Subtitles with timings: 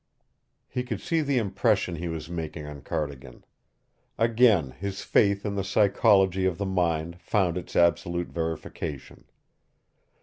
[0.67, 3.45] He could see the impression he was making on Cardigan.
[4.17, 9.25] Again his faith in the psychology of the mind found its absolute verification.